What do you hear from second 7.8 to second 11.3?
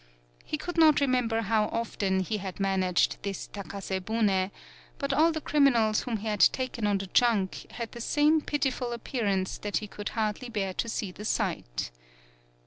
the same pitiful appearance that he could hardly bear to see the